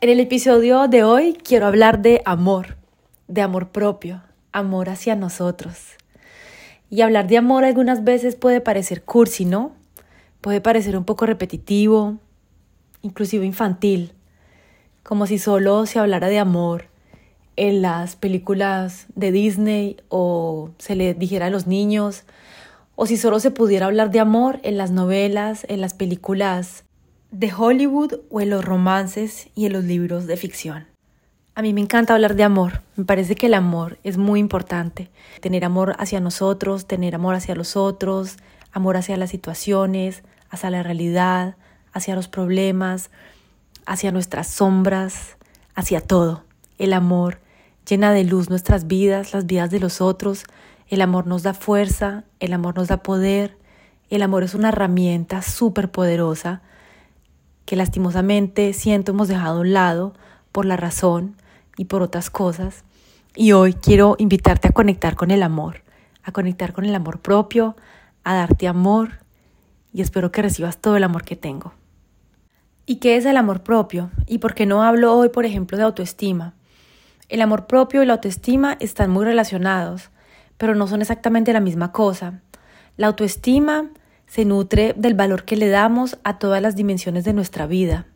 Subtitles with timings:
[0.00, 2.76] en el episodio de hoy quiero hablar de amor,
[3.28, 5.94] de amor propio, amor hacia nosotros.
[6.90, 9.72] Y hablar de amor algunas veces puede parecer cursi, ¿no?
[10.42, 12.18] Puede parecer un poco repetitivo,
[13.00, 14.12] inclusive infantil,
[15.02, 16.88] como si solo se hablara de amor
[17.56, 22.24] en las películas de Disney o se le dijera a los niños,
[22.96, 26.84] o si solo se pudiera hablar de amor en las novelas, en las películas
[27.38, 30.86] de Hollywood o en los romances y en los libros de ficción.
[31.54, 35.10] A mí me encanta hablar de amor, me parece que el amor es muy importante,
[35.42, 38.38] tener amor hacia nosotros, tener amor hacia los otros,
[38.72, 41.56] amor hacia las situaciones, hacia la realidad,
[41.92, 43.10] hacia los problemas,
[43.84, 45.36] hacia nuestras sombras,
[45.74, 46.44] hacia todo.
[46.78, 47.40] El amor
[47.86, 50.44] llena de luz nuestras vidas, las vidas de los otros.
[50.88, 53.58] El amor nos da fuerza, el amor nos da poder.
[54.08, 56.62] El amor es una herramienta súper poderosa
[57.66, 60.14] que lastimosamente siento hemos dejado a un lado
[60.52, 61.36] por la razón
[61.76, 62.84] y por otras cosas.
[63.34, 65.82] Y hoy quiero invitarte a conectar con el amor,
[66.22, 67.76] a conectar con el amor propio,
[68.24, 69.18] a darte amor
[69.92, 71.74] y espero que recibas todo el amor que tengo.
[72.86, 74.10] ¿Y qué es el amor propio?
[74.26, 76.54] ¿Y por qué no hablo hoy, por ejemplo, de autoestima?
[77.28, 80.10] El amor propio y la autoestima están muy relacionados,
[80.56, 82.40] pero no son exactamente la misma cosa.
[82.96, 83.90] La autoestima
[84.26, 88.06] se nutre del valor que le damos a todas las dimensiones de nuestra vida.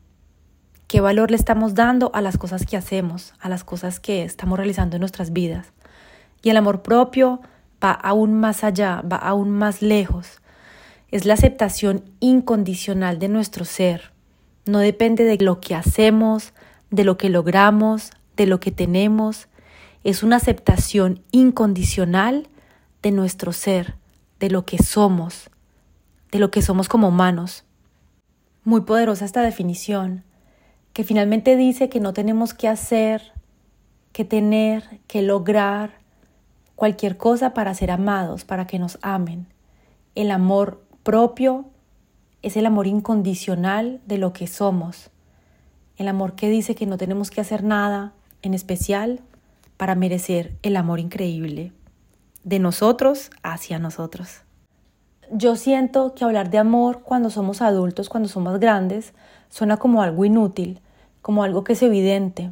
[0.87, 4.59] ¿Qué valor le estamos dando a las cosas que hacemos, a las cosas que estamos
[4.59, 5.69] realizando en nuestras vidas?
[6.43, 7.41] Y el amor propio
[7.83, 10.41] va aún más allá, va aún más lejos.
[11.11, 14.13] Es la aceptación incondicional de nuestro ser.
[14.67, 16.53] No depende de lo que hacemos,
[16.91, 19.49] de lo que logramos, de lo que tenemos,
[20.03, 22.49] es una aceptación incondicional
[23.03, 23.95] de nuestro ser,
[24.39, 25.51] de lo que somos,
[26.31, 27.65] de lo que somos como humanos.
[28.65, 30.25] Muy poderosa esta definición,
[30.93, 33.33] que finalmente dice que no tenemos que hacer,
[34.13, 36.01] que tener, que lograr
[36.75, 39.47] cualquier cosa para ser amados, para que nos amen.
[40.15, 41.67] El amor propio
[42.43, 45.11] es el amor incondicional de lo que somos.
[45.97, 49.21] El amor que dice que no tenemos que hacer nada, en especial
[49.77, 51.73] para merecer el amor increíble
[52.45, 54.43] de nosotros hacia nosotros.
[55.33, 59.15] Yo siento que hablar de amor cuando somos adultos, cuando somos grandes,
[59.49, 60.81] suena como algo inútil,
[61.23, 62.51] como algo que es evidente,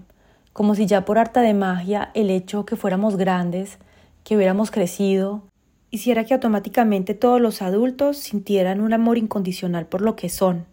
[0.53, 3.78] como si ya por harta de magia el hecho que fuéramos grandes,
[4.22, 5.43] que hubiéramos crecido,
[5.91, 10.65] hiciera que automáticamente todos los adultos sintieran un amor incondicional por lo que son,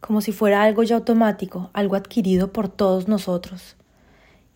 [0.00, 3.76] como si fuera algo ya automático, algo adquirido por todos nosotros.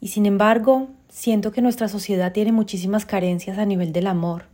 [0.01, 4.50] Y sin embargo, siento que nuestra sociedad tiene muchísimas carencias a nivel del amor.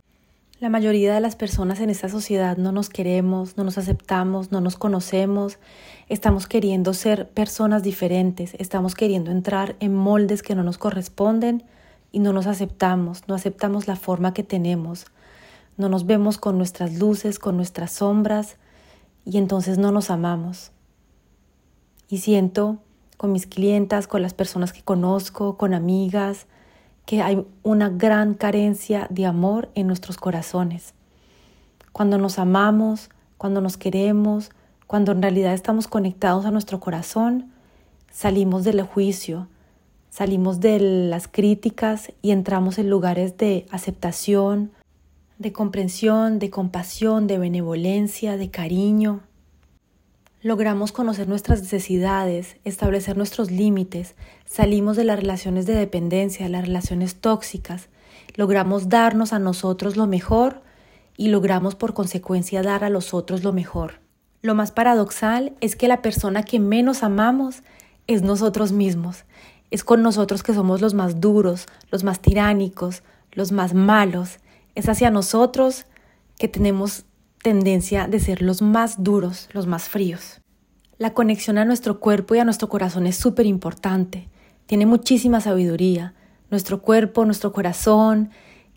[0.59, 4.59] La mayoría de las personas en esta sociedad no nos queremos, no nos aceptamos, no
[4.59, 5.59] nos conocemos,
[6.09, 11.63] estamos queriendo ser personas diferentes, estamos queriendo entrar en moldes que no nos corresponden
[12.11, 15.05] y no nos aceptamos, no aceptamos la forma que tenemos,
[15.77, 18.57] no nos vemos con nuestras luces, con nuestras sombras
[19.25, 20.71] y entonces no nos amamos.
[22.09, 22.79] Y siento
[23.17, 26.47] con mis clientas, con las personas que conozco, con amigas,
[27.07, 30.93] que hay una gran carencia de amor en nuestros corazones.
[31.93, 34.51] Cuando nos amamos, cuando nos queremos,
[34.87, 37.49] cuando en realidad estamos conectados a nuestro corazón,
[38.11, 39.47] salimos del juicio,
[40.09, 44.71] salimos de las críticas y entramos en lugares de aceptación,
[45.37, 49.21] de comprensión, de compasión, de benevolencia, de cariño
[50.41, 56.65] logramos conocer nuestras necesidades, establecer nuestros límites, salimos de las relaciones de dependencia, de las
[56.65, 57.89] relaciones tóxicas,
[58.35, 60.61] logramos darnos a nosotros lo mejor
[61.17, 63.99] y logramos por consecuencia dar a los otros lo mejor.
[64.41, 67.63] Lo más paradoxal es que la persona que menos amamos
[68.05, 69.25] es nosotros mismos.
[69.69, 73.03] es con nosotros que somos los más duros, los más tiránicos,
[73.33, 74.37] los más malos.
[74.75, 75.85] Es hacia nosotros
[76.37, 77.03] que tenemos
[77.47, 80.41] tendencia de ser los más duros, los más fríos.
[80.97, 84.27] La conexión a nuestro cuerpo y a nuestro corazón es súper importante.
[84.65, 86.13] Tiene muchísima sabiduría.
[86.51, 88.31] Nuestro cuerpo, nuestro corazón,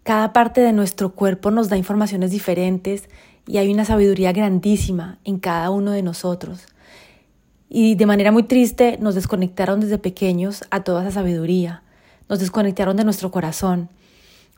[0.04, 3.08] cada parte de nuestro cuerpo nos da informaciones diferentes
[3.44, 6.66] y hay una sabiduría grandísima en cada uno de nosotros.
[7.68, 11.82] Y de manera muy triste nos desconectaron desde pequeños a toda esa sabiduría.
[12.28, 13.88] Nos desconectaron de nuestro corazón.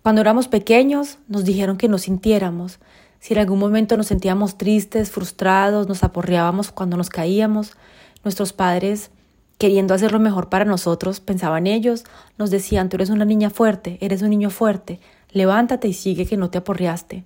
[0.03, 2.79] Cuando éramos pequeños nos dijeron que no sintiéramos,
[3.23, 7.77] si en algún momento nos sentíamos tristes, frustrados, nos aporreábamos cuando nos caíamos,
[8.25, 9.13] nuestros padres,
[9.59, 12.03] queriendo hacer lo mejor para nosotros, pensaban ellos,
[12.37, 14.99] nos decían, tú eres una niña fuerte, eres un niño fuerte,
[15.31, 17.23] levántate y sigue que no te aporreaste.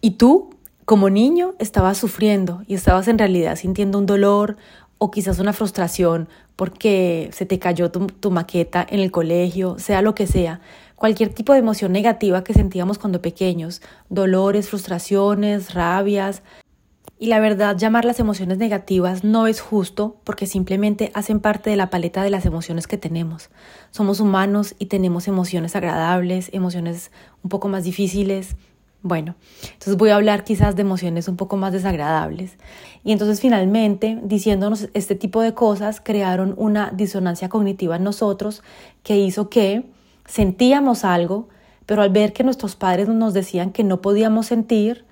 [0.00, 0.50] Y tú,
[0.84, 4.56] como niño, estabas sufriendo y estabas en realidad sintiendo un dolor
[4.98, 10.02] o quizás una frustración porque se te cayó tu, tu maqueta en el colegio, sea
[10.02, 10.60] lo que sea,
[11.02, 16.44] cualquier tipo de emoción negativa que sentíamos cuando pequeños, dolores, frustraciones, rabias.
[17.18, 21.76] Y la verdad, llamar las emociones negativas no es justo porque simplemente hacen parte de
[21.76, 23.50] la paleta de las emociones que tenemos.
[23.90, 27.10] Somos humanos y tenemos emociones agradables, emociones
[27.42, 28.54] un poco más difíciles.
[29.02, 29.34] Bueno,
[29.64, 32.58] entonces voy a hablar quizás de emociones un poco más desagradables.
[33.02, 38.62] Y entonces finalmente, diciéndonos este tipo de cosas, crearon una disonancia cognitiva en nosotros
[39.02, 39.84] que hizo que
[40.24, 41.48] sentíamos algo,
[41.86, 45.04] pero al ver que nuestros padres nos decían que no podíamos sentir,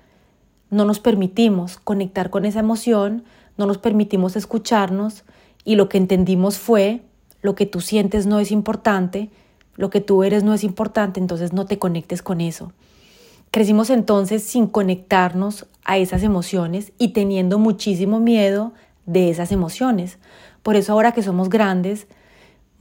[0.69, 3.23] no nos permitimos conectar con esa emoción,
[3.57, 5.23] no nos permitimos escucharnos
[5.63, 7.03] y lo que entendimos fue
[7.41, 9.29] lo que tú sientes no es importante,
[9.75, 12.71] lo que tú eres no es importante, entonces no te conectes con eso.
[13.49, 18.73] Crecimos entonces sin conectarnos a esas emociones y teniendo muchísimo miedo
[19.05, 20.19] de esas emociones.
[20.63, 22.07] Por eso ahora que somos grandes,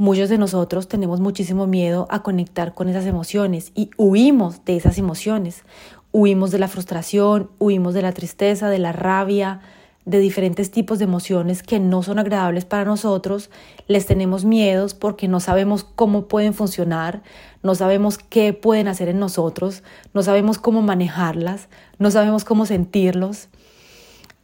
[0.01, 4.97] Muchos de nosotros tenemos muchísimo miedo a conectar con esas emociones y huimos de esas
[4.97, 5.63] emociones.
[6.11, 9.61] Huimos de la frustración, huimos de la tristeza, de la rabia,
[10.07, 13.51] de diferentes tipos de emociones que no son agradables para nosotros.
[13.89, 17.23] Les tenemos miedos porque no sabemos cómo pueden funcionar,
[17.63, 19.83] no sabemos qué pueden hacer en nosotros,
[20.15, 21.69] no sabemos cómo manejarlas,
[21.99, 23.51] no sabemos cómo sentirlos.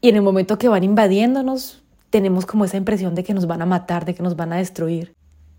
[0.02, 3.62] Y en el momento que van invadiéndonos, tenemos como esa impresión de que nos van
[3.62, 5.16] a matar, de que nos van a destruir.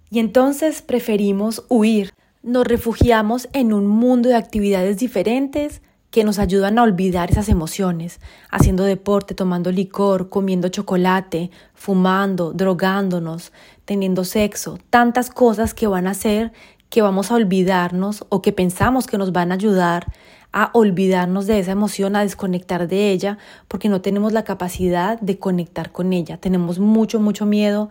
[0.10, 2.14] Y entonces preferimos huir.
[2.44, 5.82] Nos refugiamos en un mundo de actividades diferentes
[6.12, 13.52] que nos ayudan a olvidar esas emociones, haciendo deporte, tomando licor, comiendo chocolate, fumando, drogándonos,
[13.84, 16.54] teniendo sexo, tantas cosas que van a hacer
[16.90, 20.08] que vamos a olvidarnos o que pensamos que nos van a ayudar
[20.54, 23.38] a olvidarnos de esa emoción, a desconectar de ella,
[23.68, 26.38] porque no tenemos la capacidad de conectar con ella.
[26.38, 27.90] Tenemos mucho, mucho miedo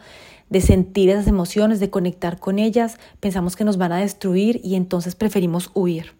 [0.48, 4.76] de sentir esas emociones, de conectar con ellas, pensamos que nos van a destruir y
[4.76, 6.14] entonces preferimos huir.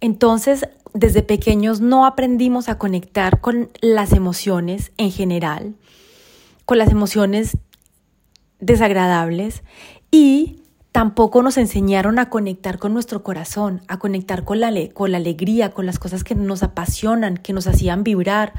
[0.00, 5.74] Entonces, desde pequeños no aprendimos a conectar con las emociones en general,
[6.64, 7.56] con las emociones
[8.60, 9.62] desagradables
[10.10, 10.62] y
[10.92, 15.70] tampoco nos enseñaron a conectar con nuestro corazón, a conectar con la, con la alegría,
[15.70, 18.52] con las cosas que nos apasionan, que nos hacían vibrar.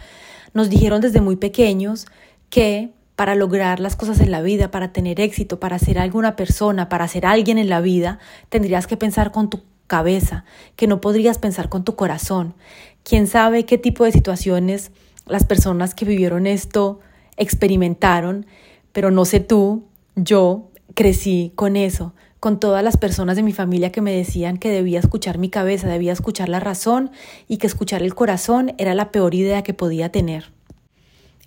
[0.54, 2.08] Nos dijeron desde muy pequeños
[2.50, 6.90] que para lograr las cosas en la vida, para tener éxito, para ser alguna persona,
[6.90, 8.20] para ser alguien en la vida,
[8.50, 10.46] tendrías que pensar con tu cabeza,
[10.76, 12.56] que no podrías pensar con tu corazón.
[13.04, 14.92] ¿Quién sabe qué tipo de situaciones
[15.26, 17.00] las personas que vivieron esto
[17.38, 18.46] experimentaron?
[18.92, 23.92] Pero no sé tú, yo crecí con eso, con todas las personas de mi familia
[23.92, 27.12] que me decían que debía escuchar mi cabeza, debía escuchar la razón
[27.48, 30.55] y que escuchar el corazón era la peor idea que podía tener.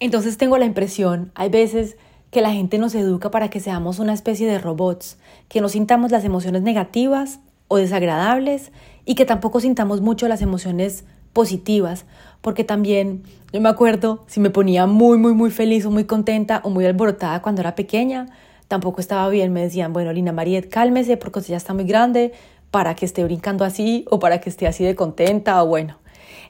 [0.00, 1.96] Entonces tengo la impresión, hay veces
[2.30, 6.12] que la gente nos educa para que seamos una especie de robots, que no sintamos
[6.12, 8.70] las emociones negativas o desagradables
[9.04, 12.04] y que tampoco sintamos mucho las emociones positivas,
[12.42, 16.60] porque también yo me acuerdo si me ponía muy, muy, muy feliz o muy contenta
[16.64, 18.26] o muy alborotada cuando era pequeña,
[18.68, 22.32] tampoco estaba bien, me decían, bueno, Lina Mariet, cálmese porque usted ya está muy grande
[22.70, 25.96] para que esté brincando así o para que esté así de contenta o bueno.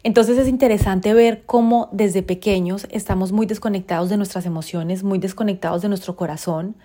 [0.03, 5.83] Entonces es interesante ver cómo desde pequeños estamos muy desconectados de nuestras emociones, muy desconectados
[5.83, 6.77] de nuestro corazón,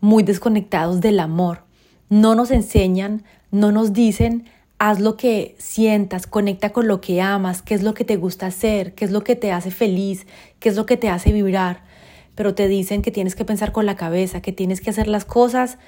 [0.00, 1.64] muy desconectados del amor.
[2.08, 4.44] No nos enseñan, no nos dicen,
[4.78, 8.46] haz lo que sientas, conecta con lo que amas, qué es lo que te gusta
[8.46, 10.26] hacer, qué es lo que te hace feliz,
[10.58, 11.82] qué es lo que te hace vibrar.
[12.34, 15.24] Pero te dicen que tienes que pensar con la cabeza, que tienes que hacer las
[15.24, 15.78] cosas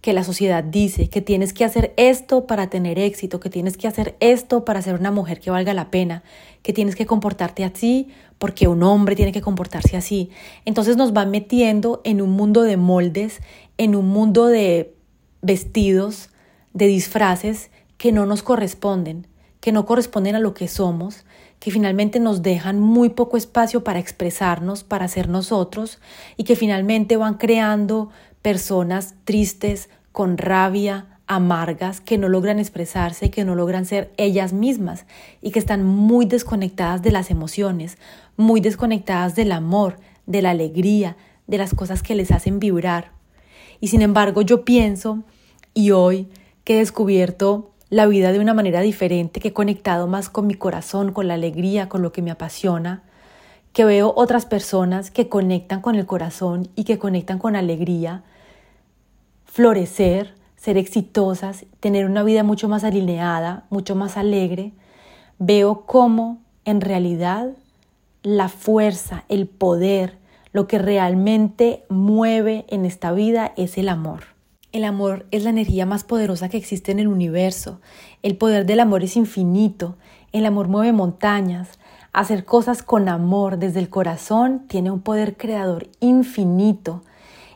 [0.00, 3.88] que la sociedad dice, que tienes que hacer esto para tener éxito, que tienes que
[3.88, 6.22] hacer esto para ser una mujer que valga la pena,
[6.62, 10.30] que tienes que comportarte así porque un hombre tiene que comportarse así.
[10.64, 13.40] Entonces nos van metiendo en un mundo de moldes,
[13.78, 14.94] en un mundo de
[15.42, 16.30] vestidos,
[16.72, 19.26] de disfraces que no nos corresponden,
[19.60, 21.24] que no corresponden a lo que somos,
[21.58, 25.98] que finalmente nos dejan muy poco espacio para expresarnos, para ser nosotros,
[26.36, 28.10] y que finalmente van creando
[28.46, 35.04] personas tristes, con rabia, amargas, que no logran expresarse, que no logran ser ellas mismas
[35.42, 37.98] y que están muy desconectadas de las emociones,
[38.36, 41.16] muy desconectadas del amor, de la alegría,
[41.48, 43.10] de las cosas que les hacen vibrar.
[43.80, 45.24] Y sin embargo yo pienso,
[45.74, 46.28] y hoy
[46.62, 50.54] que he descubierto la vida de una manera diferente, que he conectado más con mi
[50.54, 53.02] corazón, con la alegría, con lo que me apasiona,
[53.72, 58.22] que veo otras personas que conectan con el corazón y que conectan con alegría,
[59.56, 64.74] florecer, ser exitosas, tener una vida mucho más alineada, mucho más alegre,
[65.38, 67.52] veo cómo en realidad
[68.22, 70.18] la fuerza, el poder,
[70.52, 74.24] lo que realmente mueve en esta vida es el amor.
[74.72, 77.80] El amor es la energía más poderosa que existe en el universo.
[78.22, 79.96] El poder del amor es infinito.
[80.32, 81.78] El amor mueve montañas.
[82.12, 87.00] Hacer cosas con amor desde el corazón tiene un poder creador infinito.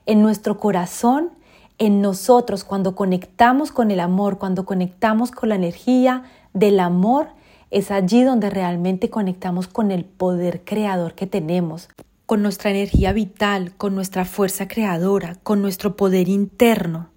[0.06, 1.38] En nuestro corazón
[1.80, 7.28] en nosotros, cuando conectamos con el amor, cuando conectamos con la energía del amor,
[7.70, 11.88] es allí donde realmente conectamos con el poder creador que tenemos,
[12.26, 17.08] con nuestra energía vital, con nuestra fuerza creadora, con nuestro poder interno.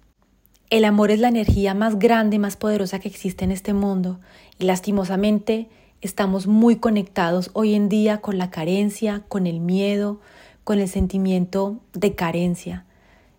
[0.70, 4.18] El amor es la energía más grande, más poderosa que existe en este mundo.
[4.58, 5.68] Y lastimosamente
[6.00, 10.20] estamos muy conectados hoy en día con la carencia, con el miedo,
[10.64, 12.86] con el sentimiento de carencia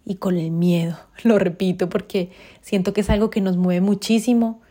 [0.05, 0.97] y con el miedo.
[1.23, 2.31] Lo repito porque
[2.61, 4.61] siento que es algo que nos mueve muchísimo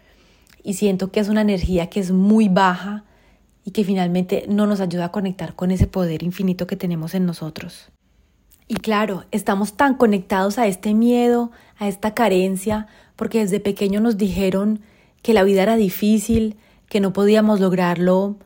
[0.63, 3.05] y siento que es una energía que es muy baja
[3.65, 7.27] y que finalmente no nos ayuda a conectar con ese poder infinito que tenemos en
[7.27, 7.91] nosotros.
[8.67, 12.87] Y claro, estamos tan conectados a este miedo, a esta carencia,
[13.17, 14.81] porque desde pequeño nos dijeron
[15.23, 16.57] que la vida era difícil,
[16.89, 18.37] que no podíamos lograrlo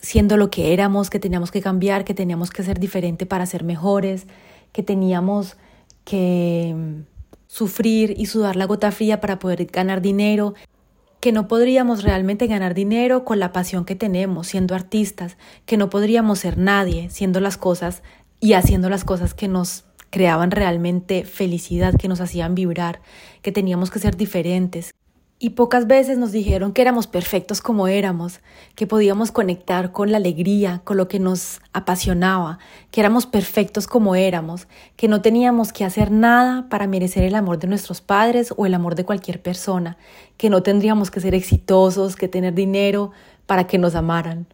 [0.00, 3.64] siendo lo que éramos, que teníamos que cambiar, que teníamos que ser diferente para ser
[3.64, 4.26] mejores,
[4.72, 5.56] que teníamos
[6.08, 7.02] que mm,
[7.48, 10.54] sufrir y sudar la gota fría para poder ganar dinero,
[11.20, 15.36] que no podríamos realmente ganar dinero con la pasión que tenemos siendo artistas,
[15.66, 18.02] que no podríamos ser nadie siendo las cosas
[18.40, 23.02] y haciendo las cosas que nos creaban realmente felicidad, que nos hacían vibrar,
[23.42, 24.94] que teníamos que ser diferentes,
[25.40, 28.40] y pocas veces nos dijeron que éramos perfectos como éramos,
[28.74, 32.58] que podíamos conectar con la alegría, con lo que nos apasionaba,
[32.90, 34.66] que éramos perfectos como éramos,
[34.96, 38.74] que no teníamos que hacer nada para merecer el amor de nuestros padres o el
[38.74, 39.96] amor de cualquier persona,
[40.36, 43.12] que no tendríamos que ser exitosos, que tener dinero
[43.46, 44.46] para que nos amaran.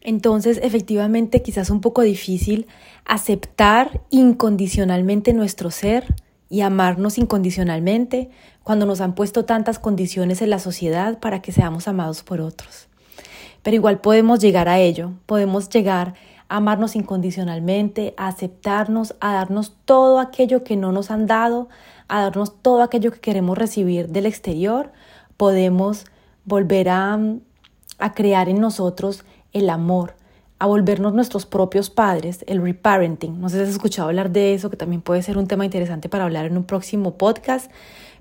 [0.00, 2.66] Entonces, efectivamente, quizás un poco difícil
[3.04, 6.06] aceptar incondicionalmente nuestro ser
[6.52, 8.28] y amarnos incondicionalmente
[8.62, 12.88] cuando nos han puesto tantas condiciones en la sociedad para que seamos amados por otros.
[13.62, 16.12] Pero igual podemos llegar a ello, podemos llegar
[16.48, 21.70] a amarnos incondicionalmente, a aceptarnos, a darnos todo aquello que no nos han dado,
[22.06, 24.92] a darnos todo aquello que queremos recibir del exterior,
[25.38, 26.04] podemos
[26.44, 27.18] volver a,
[27.98, 30.16] a crear en nosotros el amor,
[30.62, 33.40] a volvernos nuestros propios padres, el reparenting.
[33.40, 36.08] No sé si has escuchado hablar de eso, que también puede ser un tema interesante
[36.08, 37.68] para hablar en un próximo podcast,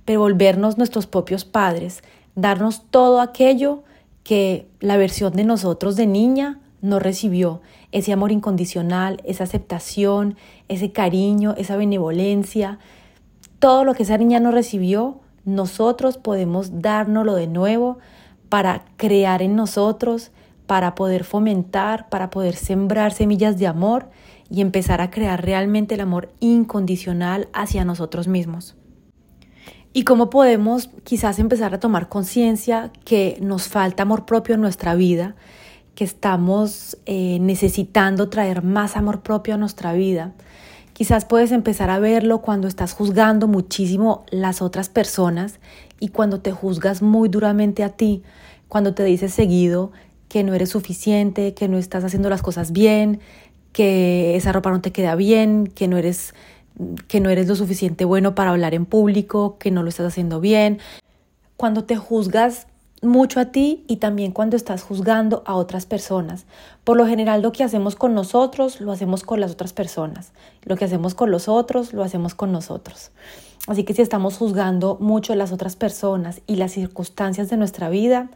[0.06, 2.02] pero volvernos nuestros propios padres,
[2.34, 3.84] darnos todo aquello
[4.24, 10.36] que la versión de nosotros de niña no recibió, ese amor incondicional, esa aceptación,
[10.68, 12.80] ese cariño, esa benevolencia,
[13.60, 18.00] todo lo que esa niña no recibió, nosotros podemos dárnoslo de nuevo
[18.50, 20.32] para crear en nosotros
[20.72, 24.10] para poder fomentar, para poder sembrar semillas de amor
[24.50, 28.78] y empezar a crear realmente el amor incondicional hacia nosotros mismos.
[29.92, 34.96] Y cómo podemos quizás empezar a tomar conciencia que nos falta amor propio en nuestra
[34.96, 35.36] vida,
[35.94, 40.32] que estamos eh, necesitando traer más amor propio a nuestra vida.
[40.94, 45.60] Quizás puedes empezar a verlo cuando estás juzgando muchísimo las otras personas
[46.00, 48.24] y cuando te juzgas muy duramente a ti,
[48.70, 49.92] cuando te dices seguido
[50.32, 53.20] que no eres suficiente, que no estás haciendo las cosas bien,
[53.74, 56.34] que esa ropa no te queda bien, que no eres
[57.10, 60.40] que no eres lo suficiente bueno para hablar en público, que no lo estás haciendo
[60.40, 60.80] bien.
[61.58, 62.68] Cuando te juzgas
[63.02, 66.46] mucho a ti y también cuando estás juzgando a otras personas.
[66.86, 70.32] Por lo general lo que hacemos con nosotros lo hacemos con las otras personas.
[70.64, 73.12] Lo que hacemos con los otros lo hacemos con nosotros.
[73.68, 77.90] Así que si estamos juzgando mucho a las otras personas y las circunstancias de nuestra
[77.90, 78.30] vida,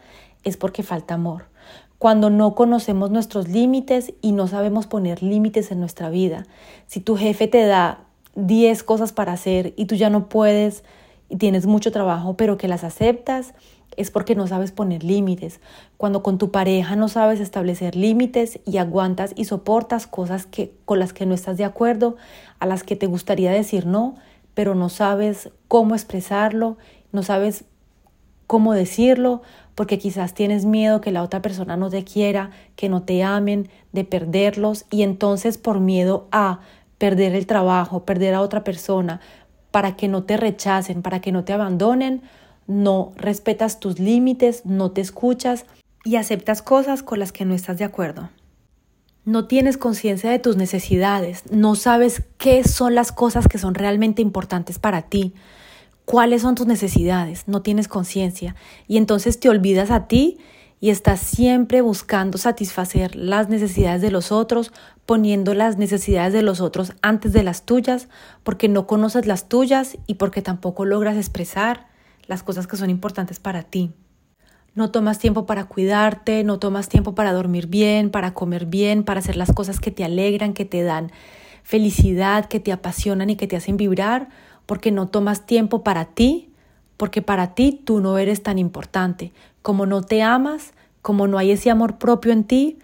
[0.44, 1.55] es porque falta amor.
[1.98, 6.46] Cuando no conocemos nuestros límites y no sabemos poner límites en nuestra vida.
[6.88, 8.02] Si tu jefe te da
[8.36, 10.84] 10 cosas para hacer y tú ya no puedes
[11.30, 13.54] y tienes mucho trabajo, pero que las aceptas,
[13.98, 15.60] es porque no sabes poner límites.
[15.98, 21.00] Cuando con tu pareja no sabes establecer límites y aguantas y soportas cosas que, con
[21.00, 22.18] las que no estás de acuerdo,
[22.60, 24.16] a las que te gustaría decir no,
[24.54, 26.78] pero no sabes cómo expresarlo,
[27.12, 27.66] no sabes
[28.48, 29.42] cómo decirlo,
[29.76, 33.70] porque quizás tienes miedo que la otra persona no te quiera, que no te amen,
[33.92, 36.62] de perderlos y entonces por miedo a
[36.98, 39.20] perder el trabajo, perder a otra persona,
[39.72, 42.22] para que no te rechacen, para que no te abandonen,
[42.66, 45.66] no respetas tus límites, no te escuchas
[46.06, 48.30] y aceptas cosas con las que no estás de acuerdo.
[49.26, 54.22] No tienes conciencia de tus necesidades, no sabes qué son las cosas que son realmente
[54.22, 55.34] importantes para ti,
[56.06, 58.56] cuáles son tus necesidades, no tienes conciencia
[58.88, 60.38] y entonces te olvidas a ti
[60.80, 64.72] y estás siempre buscando satisfacer las necesidades de los otros,
[65.06, 68.08] poniendo las necesidades de los otros antes de las tuyas,
[68.44, 71.88] porque no conoces las tuyas y porque tampoco logras expresar
[72.28, 73.94] las cosas que son importantes para ti.
[74.74, 79.22] No tomas tiempo para cuidarte, no tomas tiempo para dormir bien, para comer bien, para
[79.22, 81.12] hacer las cosas que te alegran, que te dan
[81.64, 84.28] felicidad, que te apasionan y que te hacen vibrar,
[84.66, 86.50] porque no tomas tiempo para ti,
[86.98, 89.32] porque para ti tú no eres tan importante.
[89.62, 92.80] Como no te amas, como no hay ese amor propio en ti,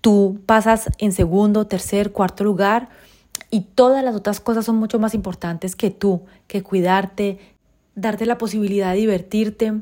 [0.00, 2.88] tú pasas en segundo, tercer, cuarto lugar
[3.50, 7.38] y todas las otras cosas son mucho más importantes que tú, que cuidarte,
[7.94, 9.72] darte la posibilidad de divertirte.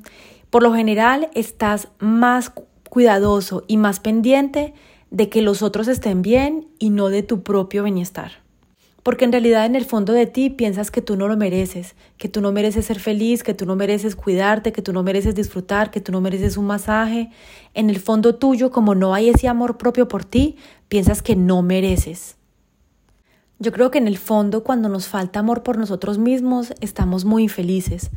[0.51, 2.53] Por lo general estás más
[2.89, 4.75] cuidadoso y más pendiente
[5.11, 8.33] de que los otros estén bien y no de tu propio bienestar.
[9.03, 12.29] Porque en realidad en el fondo de ti piensas que tú no lo mereces, que
[12.29, 15.91] tú no mereces ser feliz, que tú no mereces cuidarte, que tú no mereces disfrutar,
[15.91, 17.31] que tú no mereces un masaje.
[17.73, 20.57] En el fondo tuyo, como no hay ese amor propio por ti,
[20.89, 22.37] piensas que no mereces.
[23.59, 27.45] Yo creo que en el fondo cuando nos falta amor por nosotros mismos estamos muy
[27.45, 28.11] infelices.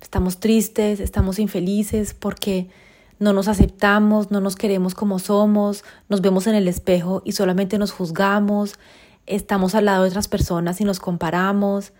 [0.00, 2.68] Estamos tristes, estamos infelices porque
[3.18, 7.78] no nos aceptamos, no nos queremos como somos, nos vemos en el espejo y solamente
[7.78, 8.78] nos juzgamos,
[9.28, 11.92] estamos al lado de otras personas y nos comparamos.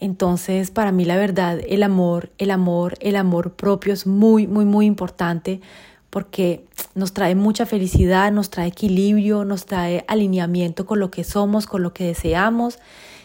[0.00, 4.64] Entonces, para mí la verdad, el amor, el amor, el amor propio es muy, muy,
[4.64, 5.60] muy importante
[6.10, 11.66] porque nos trae mucha felicidad, nos trae equilibrio, nos trae alineamiento con lo que somos,
[11.66, 12.78] con lo que deseamos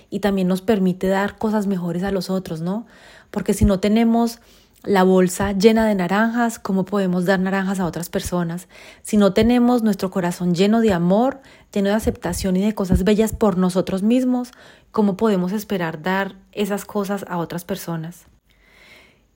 [0.10, 2.88] y también nos permite dar cosas mejores a los otros, ¿no?
[3.30, 4.39] Porque si no tenemos
[4.84, 8.68] la bolsa llena de naranjas, ¿cómo podemos dar naranjas a otras personas?
[9.02, 11.42] Si no tenemos nuestro corazón lleno de amor,
[11.74, 14.52] lleno de aceptación y de cosas bellas por nosotros mismos,
[14.92, 18.28] ¿cómo podemos esperar dar esas cosas a otras personas?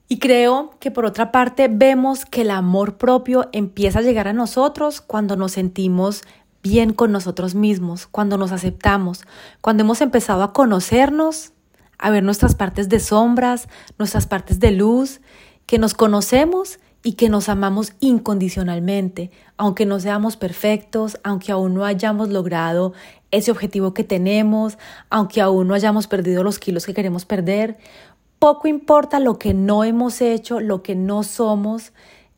[0.08, 4.34] Y creo que por otra parte vemos que el amor propio empieza a llegar a
[4.34, 6.22] nosotros cuando nos sentimos
[6.62, 9.26] bien con nosotros mismos, cuando nos aceptamos,
[9.60, 11.52] cuando hemos empezado a conocernos,
[12.04, 15.22] a ver nuestras partes de sombras, nuestras partes de luz,
[15.66, 21.86] que nos conocemos y que nos amamos incondicionalmente, aunque no seamos perfectos, aunque aún no
[21.86, 22.92] hayamos logrado
[23.32, 24.78] ese objetivo que tenemos,
[25.10, 27.78] aunque aún no hayamos perdido los kilos que queremos perder,
[28.38, 31.94] poco importa lo que no hemos hecho, lo que no somos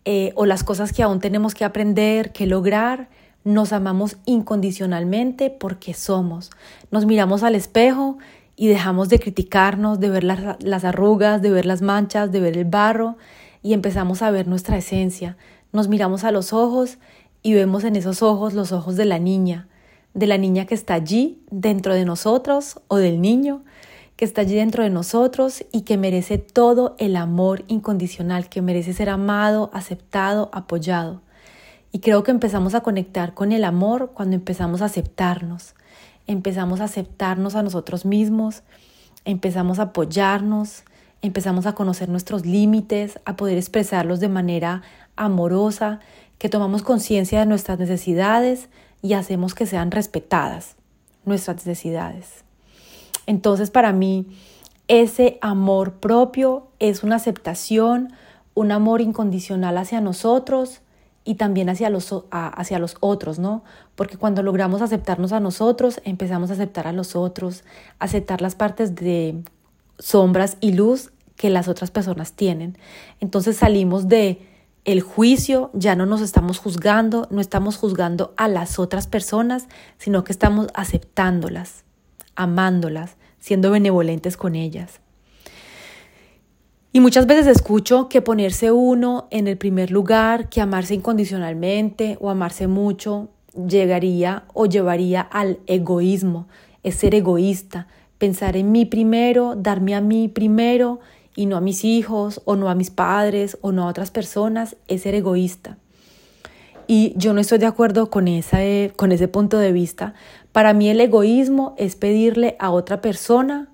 [0.06, 3.10] eh, o las cosas que aún tenemos que aprender, que lograr.
[3.44, 6.52] Nos amamos incondicionalmente porque somos.
[6.92, 8.20] Nos miramos al espejo
[8.56, 12.58] y dejamos de criticarnos, de ver las, las arrugas, de ver las manchas, de ver
[12.58, 13.18] el barro
[13.62, 15.38] y empezamos a ver nuestra esencia.
[15.72, 16.98] Nos miramos a los ojos
[17.42, 19.68] y vemos en esos ojos los ojos de la niña,
[20.14, 23.64] de la niña que está allí dentro de nosotros o del niño
[24.16, 28.94] que está allí dentro de nosotros y que merece todo el amor incondicional, que merece
[28.94, 31.22] ser amado, aceptado, apoyado.
[31.92, 35.76] Y creo que empezamos a conectar con el amor cuando empezamos a aceptarnos,
[36.28, 38.64] empezamos a aceptarnos a nosotros mismos,
[39.26, 40.84] empezamos a apoyarnos,
[41.22, 44.84] empezamos a conocer nuestros límites, a poder expresarlos de manera
[45.16, 46.00] amorosa,
[46.38, 48.70] que tomamos conciencia de nuestras necesidades
[49.02, 50.76] y hacemos que sean respetadas
[51.26, 52.44] nuestras necesidades.
[53.26, 54.28] Entonces para mí
[54.88, 58.14] ese amor propio es una aceptación,
[58.54, 60.82] un amor incondicional hacia nosotros
[61.26, 63.64] y también hacia los, hacia los otros, ¿no?
[63.96, 67.66] Porque cuando logramos aceptarnos a nosotros, empezamos a aceptar a los otros,
[68.00, 69.44] aceptar las partes de
[70.00, 72.78] sombras y luz que las otras personas tienen.
[73.20, 74.48] Entonces salimos de
[74.86, 80.24] el juicio, ya no nos estamos juzgando, no estamos juzgando a las otras personas, sino
[80.24, 81.86] que estamos aceptándolas
[82.36, 85.00] amándolas, siendo benevolentes con ellas.
[86.96, 92.30] Y muchas veces escucho que ponerse uno en el primer lugar, que amarse incondicionalmente o
[92.30, 93.28] amarse mucho,
[93.68, 96.48] llegaría o llevaría al egoísmo,
[96.84, 101.02] es ser egoísta, pensar en mí primero, darme a mí primero
[101.36, 104.78] y no a mis hijos o no a mis padres o no a otras personas,
[104.88, 105.78] es ser egoísta.
[106.88, 108.60] Y yo no estoy de acuerdo con, esa,
[108.96, 110.14] con ese punto de vista.
[110.54, 113.68] Para mí el egoísmo es pedirle a otra persona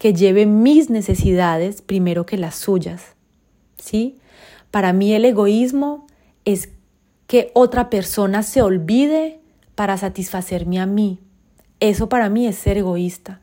[0.00, 3.16] que lleve mis necesidades primero que las suyas.
[3.76, 4.18] ¿Sí?
[4.70, 6.06] Para mí el egoísmo
[6.46, 6.70] es
[7.26, 9.40] que otra persona se olvide
[9.74, 11.18] para satisfacerme a mí.
[11.80, 13.42] Eso para mí es ser egoísta.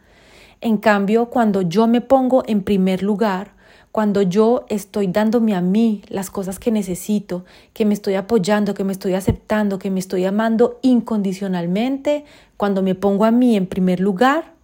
[0.60, 3.52] En cambio, cuando yo me pongo en primer lugar,
[3.91, 8.84] cuando yo estoy dándome a mí las cosas que necesito, que me estoy apoyando, que
[8.84, 12.26] me estoy aceptando, que me estoy amando incondicionalmente,
[12.58, 14.57] cuando me pongo a mí en primer lugar,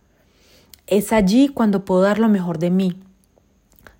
[0.87, 2.97] es allí cuando puedo dar lo mejor de mí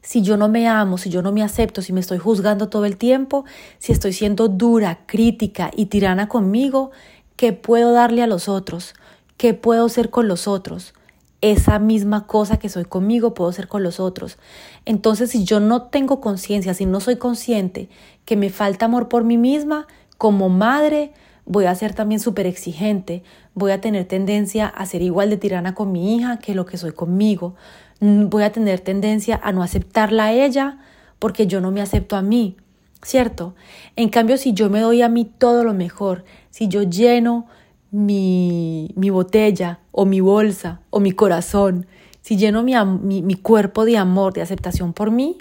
[0.04, 2.86] si yo no me amo, si yo no me acepto, si me estoy juzgando todo
[2.86, 3.46] el tiempo,
[3.80, 6.92] si estoy siendo dura, crítica y tirana conmigo,
[7.38, 8.94] ¿qué puedo darle a los otros?
[9.38, 10.94] ¿Qué puedo ser con los otros?
[11.40, 14.38] Esa misma cosa que soy conmigo puedo ser con los otros.
[14.86, 17.90] Entonces, si yo no tengo conciencia, si no soy consciente
[18.26, 21.14] que me falta amor por mí misma, como madre,
[21.46, 25.76] voy a ser también súper exigente, voy a tener tendencia a ser igual de tirana
[25.76, 27.56] con mi hija que lo que soy conmigo,
[28.04, 30.78] Mm, voy a tener tendencia a no aceptarla a ella
[31.20, 32.58] porque yo no me acepto a mí,
[33.02, 33.56] ¿cierto?
[33.96, 37.48] En cambio, si yo me doy a mí todo lo mejor, si yo lleno
[37.92, 41.86] mi, mi botella o mi bolsa o mi corazón,
[42.20, 45.38] si lleno mi, mi, mi cuerpo de amor, de aceptación por mí,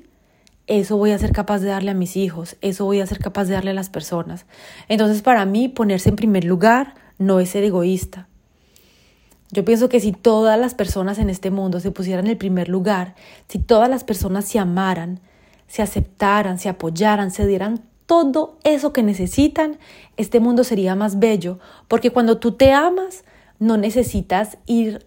[0.67, 3.45] eso voy a ser capaz de darle a mis hijos, eso voy a ser capaz
[3.45, 4.47] de darle a las personas.
[4.89, 8.29] Entonces, para mí, ponerse en primer lugar no es ser egoísta,
[9.53, 12.71] yo pienso que si todas las personas en este mundo se pusieran en el primer
[12.71, 13.15] lugar,
[13.49, 15.21] si todas las personas se amaran,
[15.67, 19.79] se aceptaran, se apoyaran, se dieran todo eso que necesitan,
[20.17, 23.25] este mundo sería más bello, porque cuando tú te amas,
[23.59, 25.07] no necesitas ir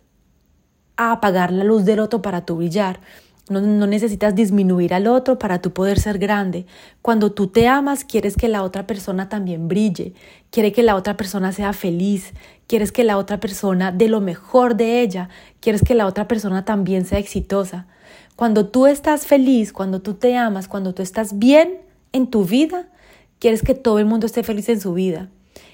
[0.96, 3.00] a apagar la luz del otro para tu brillar,
[3.50, 6.66] no, necesitas disminuir al otro para tú poder ser grande.
[7.02, 10.14] Cuando tú te amas, quieres que la otra persona también brille,
[10.50, 12.34] quiere que la otra persona sea feliz,
[12.68, 15.30] quieres que la otra persona dé lo mejor de ella,
[15.60, 17.86] quieres que la otra persona también sea exitosa.
[18.36, 21.78] Cuando tú estás feliz, cuando tú te amas, cuando tú estás bien
[22.14, 22.88] en tu vida,
[23.40, 25.30] quieres que todo el mundo esté feliz en su vida.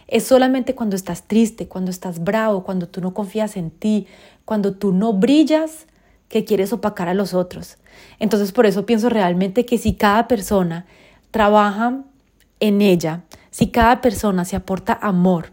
[0.08, 4.08] Es solamente cuando estás triste, cuando estás bravo, cuando tú no confías en ti,
[4.44, 5.88] cuando tú no brillas,
[6.32, 7.78] que quieres opacar a los otros.
[8.18, 10.86] Entonces por eso pienso realmente que si cada persona
[11.30, 12.04] trabaja
[12.62, 15.52] en ella, si cada persona se aporta amor,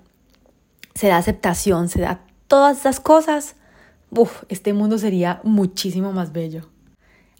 [0.94, 3.56] se da aceptación, se da todas esas cosas,
[4.10, 6.68] uf, este mundo sería muchísimo más bello.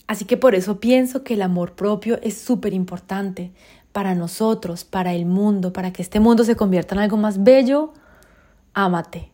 [0.09, 3.53] Así que por eso pienso que el amor propio es súper importante
[3.93, 7.93] para nosotros, para el mundo, para que este mundo se convierta en algo más bello.
[8.75, 9.31] Ámate,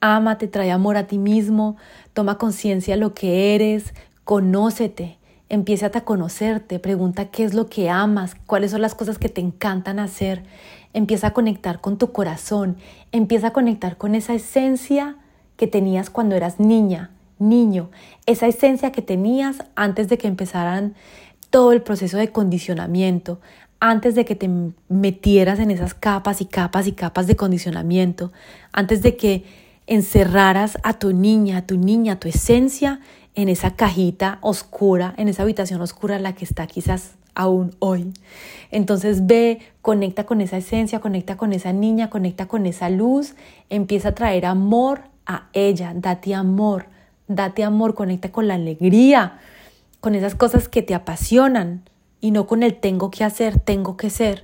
[0.00, 1.76] Ámate, trae amor a ti mismo,
[2.18, 8.34] toma conciencia lo que eres, conócete, empieza a conocerte, pregunta qué es lo que amas,
[8.44, 10.42] cuáles son las cosas que te encantan hacer,
[10.92, 12.76] empieza a conectar con tu corazón,
[13.12, 15.14] empieza a conectar con esa esencia
[15.56, 17.88] que tenías cuando eras niña, niño,
[18.26, 20.96] esa esencia que tenías antes de que empezaran
[21.50, 23.40] todo el proceso de condicionamiento,
[23.78, 24.50] antes de que te
[24.88, 28.32] metieras en esas capas y capas y capas de condicionamiento,
[28.72, 33.00] antes de que encerraras a tu niña, a tu niña, a tu esencia
[33.34, 38.12] en esa cajita oscura, en esa habitación oscura en la que está quizás aún hoy.
[38.70, 43.34] Entonces ve, conecta con esa esencia, conecta con esa niña, conecta con esa luz,
[43.70, 46.86] empieza a traer amor a ella, date amor,
[47.26, 49.38] date amor, conecta con la alegría,
[50.00, 51.82] con esas cosas que te apasionan
[52.20, 54.42] y no con el tengo que hacer, tengo que ser,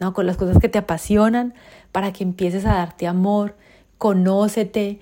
[0.00, 1.54] no, con las cosas que te apasionan
[1.92, 3.56] para que empieces a darte amor,
[3.98, 5.00] conócete,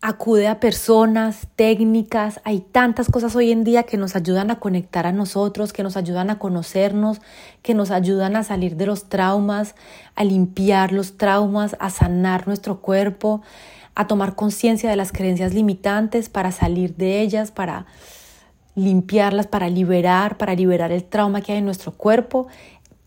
[0.00, 5.06] acude a personas, técnicas, hay tantas cosas hoy en día que nos ayudan a conectar
[5.06, 7.22] a nosotros, que nos ayudan a conocernos,
[7.62, 9.74] que nos ayudan a salir de los traumas,
[10.14, 13.40] a limpiar los traumas, a sanar nuestro cuerpo,
[13.94, 17.86] a tomar conciencia de las creencias limitantes para salir de ellas, para
[18.74, 22.48] limpiarlas, para liberar, para liberar el trauma que hay en nuestro cuerpo.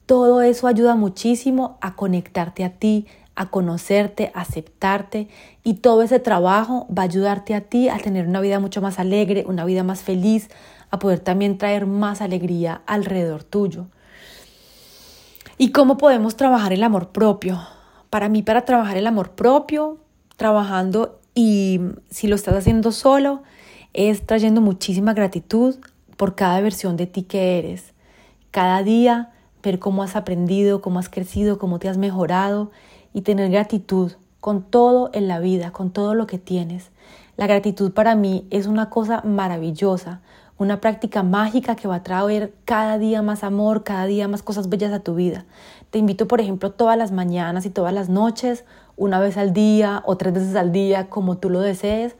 [0.07, 3.05] Todo eso ayuda muchísimo a conectarte a ti,
[3.37, 5.29] a conocerte, a aceptarte
[5.63, 8.97] y todo ese trabajo va a ayudarte a ti a tener una vida mucho más
[8.97, 10.49] alegre, una vida más feliz,
[10.89, 13.85] a poder también traer más alegría alrededor tuyo.
[15.59, 17.59] ¿Y cómo podemos trabajar el amor propio?
[18.09, 19.99] Para mí, para trabajar el amor propio,
[20.35, 23.43] trabajando y si lo estás haciendo solo,
[23.93, 25.75] es trayendo muchísima gratitud
[26.15, 27.93] por cada versión de ti que eres.
[28.49, 32.71] Cada día ver cómo has aprendido, cómo has crecido, cómo te has mejorado
[33.17, 36.91] y tener gratitud con todo en la vida, con todo lo que tienes.
[37.35, 40.21] La gratitud para mí es una cosa maravillosa,
[40.59, 44.69] una práctica mágica que va a traer cada día más amor, cada día más cosas
[44.69, 45.45] bellas a tu vida.
[45.89, 48.65] Te invito, por ejemplo, todas las mañanas y todas las noches,
[48.97, 52.15] una vez al día o tres veces al día, como tú lo desees,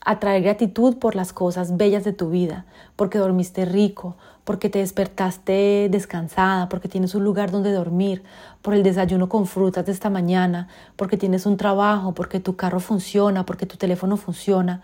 [0.00, 2.66] a traer gratitud por las cosas bellas de tu vida,
[2.96, 8.22] porque dormiste rico, porque te despertaste descansada, porque tienes un lugar donde dormir,
[8.62, 12.80] por el desayuno con frutas de esta mañana, porque tienes un trabajo, porque tu carro
[12.80, 14.82] funciona, porque tu teléfono funciona.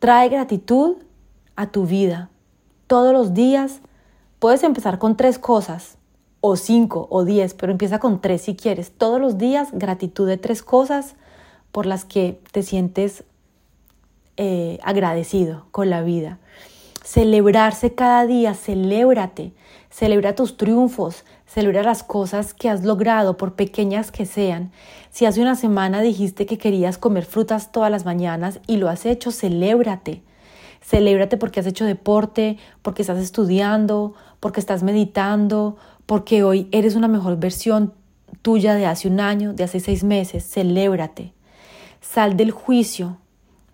[0.00, 0.96] Trae gratitud
[1.56, 2.28] a tu vida.
[2.88, 3.80] Todos los días
[4.38, 5.96] puedes empezar con tres cosas,
[6.40, 8.92] o cinco, o diez, pero empieza con tres si quieres.
[8.92, 11.14] Todos los días gratitud de tres cosas
[11.72, 13.24] por las que te sientes
[14.36, 16.38] eh, agradecido con la vida.
[17.10, 19.54] Celebrarse cada día, celébrate,
[19.88, 24.72] celebra tus triunfos, celebra las cosas que has logrado, por pequeñas que sean.
[25.08, 29.06] Si hace una semana dijiste que querías comer frutas todas las mañanas y lo has
[29.06, 30.20] hecho, celébrate.
[30.82, 37.08] Celébrate porque has hecho deporte, porque estás estudiando, porque estás meditando, porque hoy eres una
[37.08, 37.94] mejor versión
[38.42, 40.46] tuya de hace un año, de hace seis meses.
[40.46, 41.32] Celébrate.
[42.02, 43.16] Sal del juicio,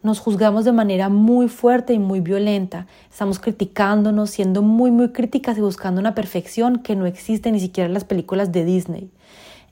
[0.04, 2.86] nos juzgamos de manera muy fuerte y muy violenta.
[3.10, 7.86] Estamos criticándonos, siendo muy, muy críticas y buscando una perfección que no existe ni siquiera
[7.88, 9.10] en las películas de Disney.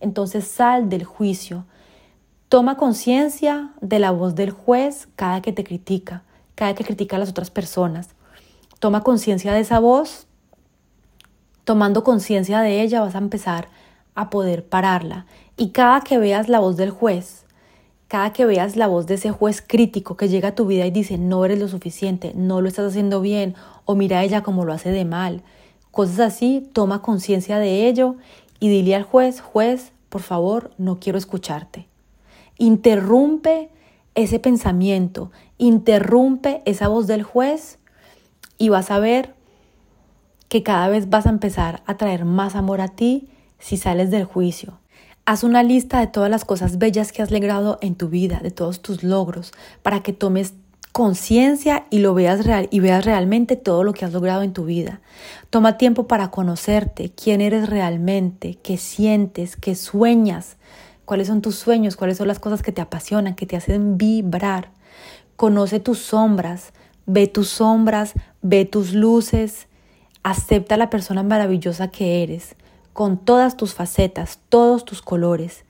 [0.00, 1.66] Entonces sal del juicio.
[2.48, 6.22] Toma conciencia de la voz del juez cada que te critica,
[6.54, 8.08] cada que critica a las otras personas.
[8.78, 10.26] Toma conciencia de esa voz.
[11.64, 13.68] Tomando conciencia de ella vas a empezar
[14.14, 15.26] a poder pararla.
[15.58, 17.44] Y cada que veas la voz del juez,
[18.12, 20.90] cada que veas la voz de ese juez crítico que llega a tu vida y
[20.90, 23.54] dice no eres lo suficiente, no lo estás haciendo bien
[23.86, 25.40] o mira a ella como lo hace de mal,
[25.90, 28.16] cosas así, toma conciencia de ello
[28.60, 31.88] y dile al juez, juez, por favor, no quiero escucharte.
[32.58, 33.70] Interrumpe
[34.14, 37.78] ese pensamiento, interrumpe esa voz del juez
[38.58, 39.32] y vas a ver
[40.50, 44.26] que cada vez vas a empezar a traer más amor a ti si sales del
[44.26, 44.81] juicio,
[45.24, 48.50] Haz una lista de todas las cosas bellas que has logrado en tu vida, de
[48.50, 49.52] todos tus logros,
[49.84, 50.54] para que tomes
[50.90, 54.64] conciencia y lo veas real y veas realmente todo lo que has logrado en tu
[54.64, 55.00] vida.
[55.48, 60.56] Toma tiempo para conocerte, quién eres realmente, qué sientes, qué sueñas,
[61.04, 64.70] cuáles son tus sueños, cuáles son las cosas que te apasionan, que te hacen vibrar.
[65.36, 66.72] Conoce tus sombras,
[67.06, 69.68] ve tus sombras, ve tus luces,
[70.24, 72.56] acepta la persona maravillosa que eres
[72.92, 75.64] con todas tus facetas, todos tus colores.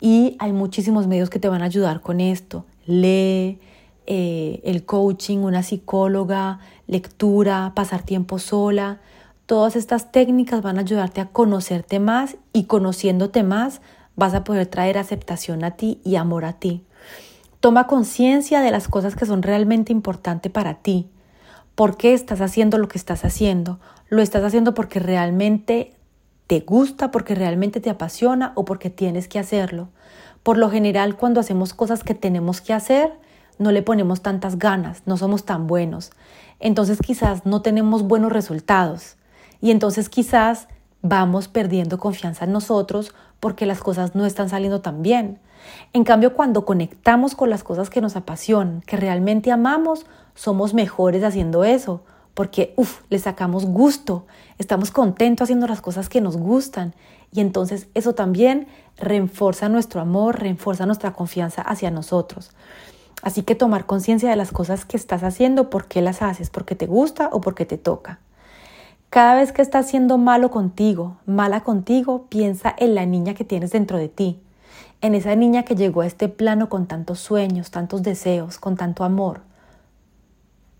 [0.00, 2.64] Y hay muchísimos medios que te van a ayudar con esto.
[2.86, 3.58] Lee,
[4.06, 9.00] eh, el coaching, una psicóloga, lectura, pasar tiempo sola.
[9.46, 13.80] Todas estas técnicas van a ayudarte a conocerte más y conociéndote más
[14.16, 16.84] vas a poder traer aceptación a ti y amor a ti.
[17.60, 21.08] Toma conciencia de las cosas que son realmente importantes para ti.
[21.74, 23.80] ¿Por qué estás haciendo lo que estás haciendo?
[24.08, 25.94] ¿Lo estás haciendo porque realmente
[26.50, 29.88] te gusta, porque realmente te apasiona o porque tienes que hacerlo.
[30.42, 33.12] Por lo general, cuando hacemos cosas que tenemos que hacer,
[33.58, 36.10] no le ponemos tantas ganas, no somos tan buenos.
[36.58, 39.14] Entonces quizás no tenemos buenos resultados
[39.60, 40.66] y entonces quizás
[41.02, 45.38] vamos perdiendo confianza en nosotros porque las cosas no están saliendo tan bien.
[45.92, 51.22] En cambio, cuando conectamos con las cosas que nos apasionan, que realmente amamos, somos mejores
[51.22, 52.02] haciendo eso,
[52.40, 54.24] porque, uff, le sacamos gusto,
[54.56, 56.94] estamos contentos haciendo las cosas que nos gustan
[57.30, 62.52] y entonces eso también refuerza nuestro amor, refuerza nuestra confianza hacia nosotros.
[63.20, 66.74] Así que tomar conciencia de las cosas que estás haciendo, por qué las haces, porque
[66.74, 68.20] te gusta o porque te toca.
[69.10, 73.72] Cada vez que estás siendo malo contigo, mala contigo, piensa en la niña que tienes
[73.72, 74.40] dentro de ti,
[75.02, 79.04] en esa niña que llegó a este plano con tantos sueños, tantos deseos, con tanto
[79.04, 79.42] amor.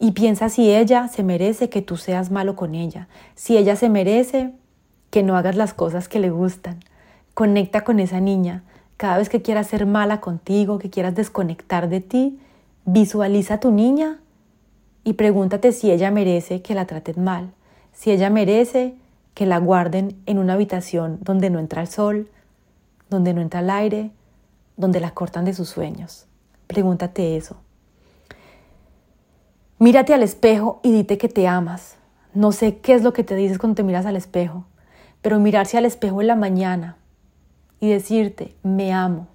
[0.02, 3.90] Y piensa si ella se merece que tú seas malo con ella, si ella se
[3.90, 4.50] merece
[5.10, 6.80] que no hagas las cosas que le gustan.
[7.34, 8.64] Conecta con esa niña.
[8.96, 12.40] Cada vez que quieras ser mala contigo, que quieras desconectar de ti,
[12.86, 14.20] visualiza a tu niña
[15.04, 17.50] y pregúntate si ella merece que la traten mal,
[17.92, 18.94] si ella merece
[19.34, 22.28] que la guarden en una habitación donde no entra el sol,
[23.10, 24.10] donde no entra el aire,
[24.78, 26.26] donde la cortan de sus sueños.
[26.66, 27.56] Pregúntate eso.
[29.82, 31.96] Mírate al espejo y dite que te amas.
[32.34, 34.66] No sé qué es lo que te dices cuando te miras al espejo,
[35.22, 36.98] pero mirarse al espejo en la mañana
[37.80, 39.26] y decirte, me amo.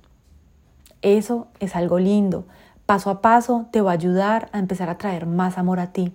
[1.02, 2.46] Eso es algo lindo.
[2.86, 6.14] Paso a paso te va a ayudar a empezar a traer más amor a ti.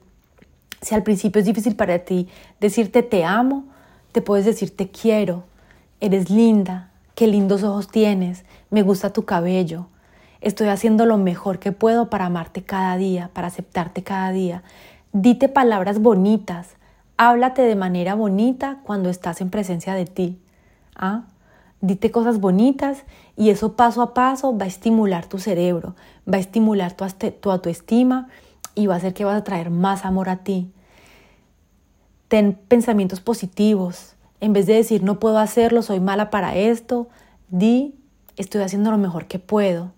[0.81, 2.29] Si al principio es difícil para ti
[2.61, 3.65] decirte te amo,
[4.13, 5.43] te puedes decir te quiero,
[5.99, 9.89] eres linda, qué lindos ojos tienes, me gusta tu cabello,
[10.41, 14.63] estoy haciendo lo mejor que puedo para amarte cada día, para aceptarte cada día.
[15.13, 16.77] Dite palabras bonitas,
[17.17, 20.39] háblate de manera bonita cuando estás en presencia de ti.
[20.97, 21.25] ¿Ah?
[21.81, 23.05] Dite cosas bonitas
[23.37, 25.95] y eso paso a paso va a estimular tu cerebro,
[26.31, 27.05] va a estimular tu,
[27.41, 28.29] tu autoestima
[28.75, 30.71] y va a hacer que vas a traer más amor a ti.
[32.29, 34.15] Ten pensamientos positivos.
[34.41, 37.09] En vez de decir no puedo hacerlo, soy mala para esto,
[37.49, 37.95] di
[38.37, 39.93] estoy haciendo lo mejor que puedo.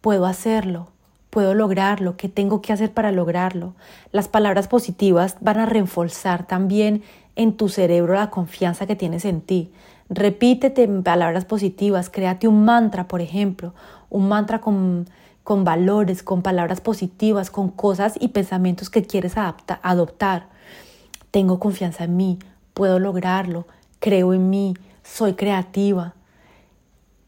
[0.00, 0.88] Puedo hacerlo,
[1.30, 3.74] puedo lograrlo, qué tengo que hacer para lograrlo.
[4.12, 7.02] Las palabras positivas van a reforzar también
[7.36, 9.72] en tu cerebro la confianza que tienes en ti.
[10.08, 13.74] Repítete palabras positivas, créate un mantra, por ejemplo,
[14.08, 15.06] un mantra con,
[15.44, 20.46] con valores, con palabras positivas, con cosas y pensamientos que quieres adoptar.
[21.30, 22.38] Tengo confianza en mí,
[22.74, 23.66] puedo lograrlo,
[24.00, 26.14] creo en mí, soy creativa.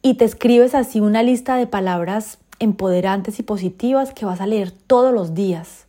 [0.03, 4.71] Y te escribes así una lista de palabras empoderantes y positivas que vas a leer
[4.71, 5.87] todos los días.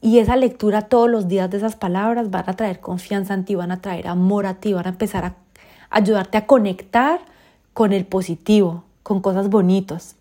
[0.00, 3.54] Y esa lectura todos los días de esas palabras van a traer confianza en ti,
[3.54, 5.34] van a traer amor a ti, van a empezar a
[5.90, 7.20] ayudarte a conectar
[7.72, 10.16] con el positivo, con cosas bonitas.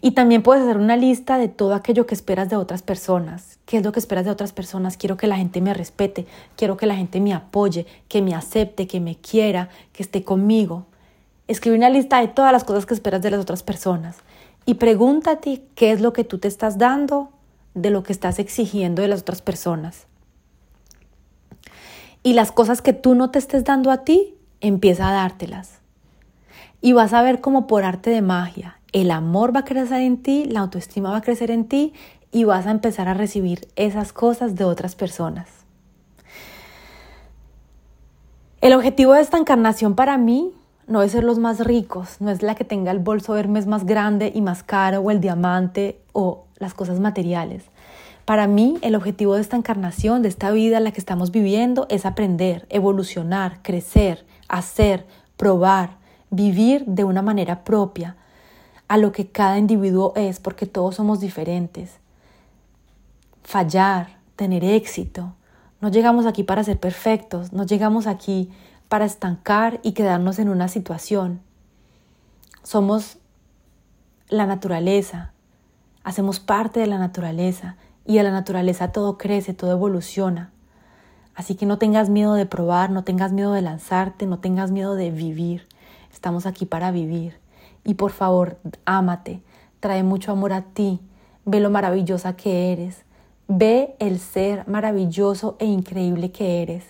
[0.00, 3.58] Y también puedes hacer una lista de todo aquello que esperas de otras personas.
[3.64, 4.96] ¿Qué es lo que esperas de otras personas?
[4.96, 8.86] Quiero que la gente me respete, quiero que la gente me apoye, que me acepte,
[8.86, 10.86] que me quiera, que esté conmigo.
[11.46, 14.16] Escribe una lista de todas las cosas que esperas de las otras personas
[14.66, 17.30] y pregúntate qué es lo que tú te estás dando
[17.74, 20.06] de lo que estás exigiendo de las otras personas.
[22.22, 25.80] Y las cosas que tú no te estés dando a ti, empieza a dártelas.
[26.80, 30.22] Y vas a ver como por arte de magia, el amor va a crecer en
[30.22, 31.92] ti, la autoestima va a crecer en ti
[32.30, 35.48] y vas a empezar a recibir esas cosas de otras personas.
[38.60, 40.52] El objetivo de esta encarnación para mí
[40.86, 43.86] no es ser los más ricos, no es la que tenga el bolso Hermes más
[43.86, 47.64] grande y más caro o el diamante o las cosas materiales.
[48.24, 52.06] Para mí, el objetivo de esta encarnación, de esta vida la que estamos viviendo, es
[52.06, 55.96] aprender, evolucionar, crecer, hacer, probar,
[56.30, 58.16] vivir de una manera propia
[58.88, 61.98] a lo que cada individuo es, porque todos somos diferentes.
[63.42, 65.34] Fallar, tener éxito.
[65.80, 68.50] No llegamos aquí para ser perfectos, no llegamos aquí
[68.94, 71.40] para estancar y quedarnos en una situación.
[72.62, 73.18] Somos
[74.28, 75.32] la naturaleza,
[76.04, 77.74] hacemos parte de la naturaleza
[78.06, 80.52] y en la naturaleza todo crece, todo evoluciona.
[81.34, 84.94] Así que no tengas miedo de probar, no tengas miedo de lanzarte, no tengas miedo
[84.94, 85.66] de vivir.
[86.12, 87.40] Estamos aquí para vivir.
[87.82, 89.42] Y por favor, ámate,
[89.80, 91.00] trae mucho amor a ti,
[91.44, 93.02] ve lo maravillosa que eres,
[93.48, 96.84] ve el ser maravilloso e increíble que eres,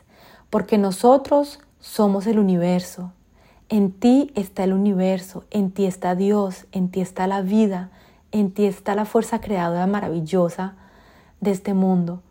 [0.50, 3.12] porque nosotros somos el universo.
[3.68, 7.90] En ti está el universo, en ti está Dios, en ti está la vida,
[8.32, 10.76] en ti está la fuerza creadora maravillosa
[11.42, 12.22] de este mundo.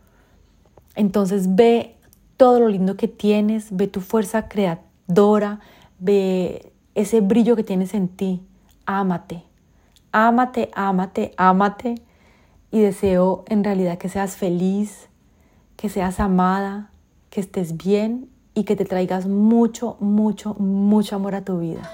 [0.96, 1.96] Entonces ve
[2.36, 5.60] todo lo lindo que tienes, ve tu fuerza creadora,
[6.00, 8.42] ve ese brillo que tienes en ti.
[8.88, 9.44] Ámate,
[10.12, 11.96] ámate, ámate, ámate.
[12.72, 15.10] Y deseo en realidad que seas feliz,
[15.78, 16.90] que seas amada,
[17.30, 21.90] que estés bien y que te traigas mucho, mucho, mucho amor a tu vida.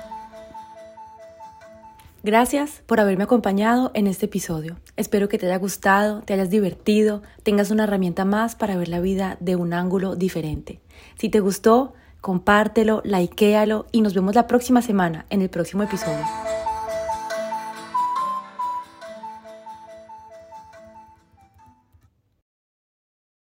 [2.21, 4.75] Gracias por haberme acompañado en este episodio.
[4.97, 8.99] Espero que te haya gustado, te hayas divertido, tengas una herramienta más para ver la
[8.99, 10.81] vida de un ángulo diferente.
[11.15, 16.25] Si te gustó, compártelo, likealo y nos vemos la próxima semana en el próximo episodio.